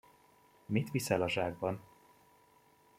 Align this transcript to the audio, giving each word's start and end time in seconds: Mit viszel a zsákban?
Mit 0.67 0.89
viszel 0.91 1.21
a 1.21 1.29
zsákban? 1.29 1.79